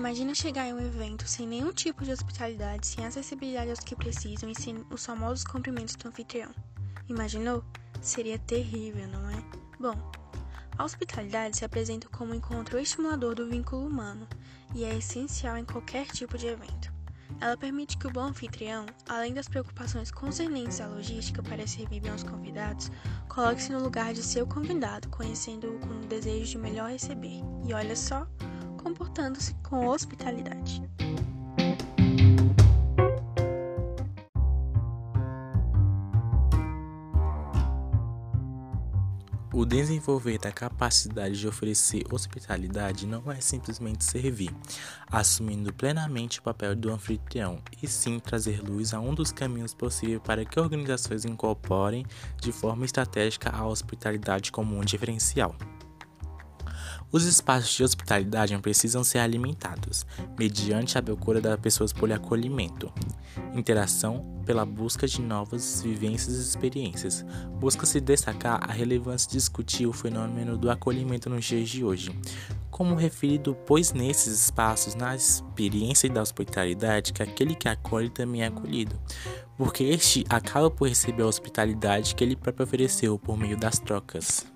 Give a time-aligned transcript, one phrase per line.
[0.00, 4.48] Imagina chegar em um evento sem nenhum tipo de hospitalidade, sem acessibilidade aos que precisam
[4.48, 6.50] e sem os famosos cumprimentos do anfitrião.
[7.06, 7.62] Imaginou?
[8.00, 9.44] Seria terrível, não é?
[9.78, 9.94] Bom,
[10.78, 14.26] a hospitalidade se apresenta como um encontro estimulador do vínculo humano
[14.74, 16.90] e é essencial em qualquer tipo de evento.
[17.38, 22.10] Ela permite que o bom anfitrião, além das preocupações concernentes à logística para servir bem
[22.10, 22.90] aos convidados,
[23.28, 27.42] coloque-se no lugar de seu convidado, conhecendo-o com o desejo de melhor receber.
[27.66, 28.26] E olha só,
[28.80, 30.82] comportando-se com hospitalidade.
[39.52, 44.50] O desenvolver da capacidade de oferecer hospitalidade não é simplesmente servir,
[45.10, 50.22] assumindo plenamente o papel do anfitrião, e sim trazer luz a um dos caminhos possíveis
[50.24, 52.06] para que organizações incorporem
[52.40, 55.54] de forma estratégica a hospitalidade como um diferencial.
[57.12, 60.06] Os espaços de hospitalidade precisam ser alimentados,
[60.38, 62.92] mediante a procura das pessoas por acolhimento.
[63.52, 67.24] Interação pela busca de novas vivências e experiências.
[67.58, 72.16] Busca-se destacar a relevância de discutir o fenômeno do acolhimento nos dias de hoje.
[72.70, 78.46] Como referido, pois nesses espaços, na experiência da hospitalidade, que aquele que acolhe também é
[78.46, 78.96] acolhido,
[79.58, 84.46] porque este acaba por receber a hospitalidade que ele próprio ofereceu por meio das trocas.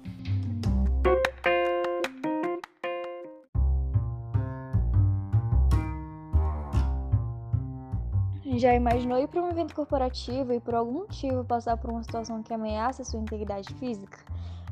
[8.65, 12.43] Já imaginou ir para um evento corporativo e por algum motivo passar por uma situação
[12.43, 14.17] que ameaça sua integridade física?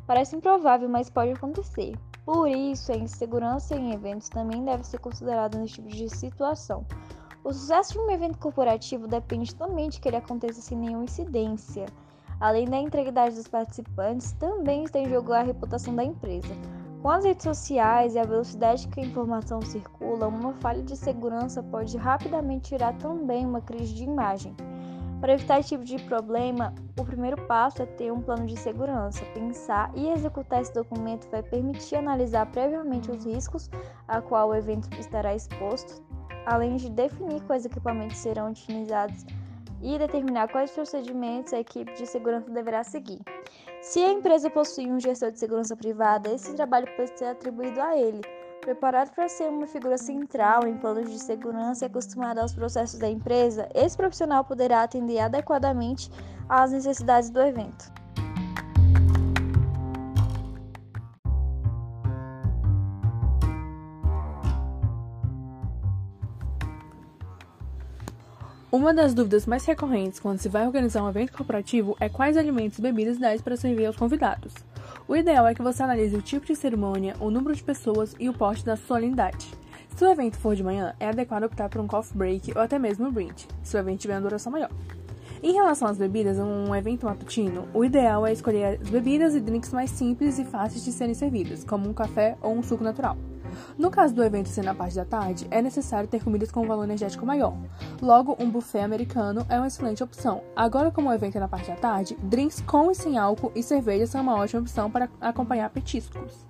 [0.07, 1.93] Parece improvável, mas pode acontecer.
[2.25, 6.87] Por isso, a insegurança em eventos também deve ser considerada nesse tipo de situação.
[7.45, 11.85] O sucesso de um evento corporativo depende também de que ele aconteça sem nenhuma incidência.
[12.41, 16.57] Além da integridade dos participantes, também está em jogo a reputação da empresa.
[17.03, 21.61] Com as redes sociais e a velocidade que a informação circula, uma falha de segurança
[21.61, 24.55] pode rapidamente tirar também uma crise de imagem.
[25.21, 29.25] Para evitar esse tipo de problema, o primeiro passo é ter um plano de segurança.
[29.35, 33.69] Pensar e executar esse documento vai permitir analisar previamente os riscos
[34.07, 36.01] a qual o evento estará exposto,
[36.47, 39.27] além de definir quais equipamentos serão utilizados
[39.81, 43.21] e determinar quais procedimentos a equipe de segurança deverá seguir.
[43.83, 47.97] Se a empresa possui um gestor de segurança privada, esse trabalho pode ser atribuído a
[47.97, 48.21] ele.
[48.61, 53.09] Preparado para ser uma figura central em planos de segurança e acostumado aos processos da
[53.09, 56.09] empresa, esse profissional poderá atender adequadamente
[56.49, 58.02] às necessidades do evento.
[68.73, 72.79] Uma das dúvidas mais recorrentes quando se vai organizar um evento corporativo é quais alimentos
[72.79, 74.55] e bebidas ideais para servir aos convidados.
[75.07, 78.31] O ideal é que você analise o tipo de cerimônia, o número de pessoas e
[78.31, 79.47] o porte da solenidade.
[79.95, 82.79] Se o evento for de manhã, é adequado optar por um coffee break ou até
[82.79, 84.71] mesmo um brinde, se o evento tiver uma duração maior.
[85.43, 89.71] Em relação às bebidas, um evento matutino, o ideal é escolher as bebidas e drinks
[89.71, 93.19] mais simples e fáceis de serem servidas, como um café ou um suco natural.
[93.79, 96.67] No caso do evento ser na parte da tarde, é necessário ter comidas com um
[96.67, 97.57] valor energético maior.
[98.01, 100.43] Logo, um buffet americano é uma excelente opção.
[100.55, 103.63] Agora, como o evento é na parte da tarde, drinks com e sem álcool e
[103.63, 106.47] cerveja são uma ótima opção para acompanhar petiscos.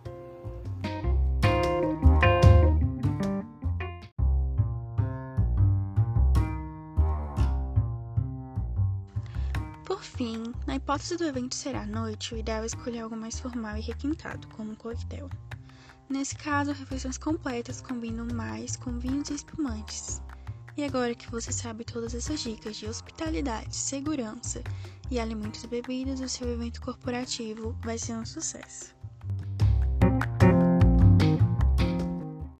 [9.84, 13.38] Por fim, na hipótese do evento ser à noite, o ideal é escolher algo mais
[13.38, 15.28] formal e requintado, como um coquetel.
[16.12, 20.20] Nesse caso, refeições completas combinam mais com vinhos e espumantes.
[20.76, 24.62] E agora que você sabe todas essas dicas de hospitalidade, segurança
[25.10, 29.01] e alimentos e bebidas, o seu evento corporativo vai ser um sucesso.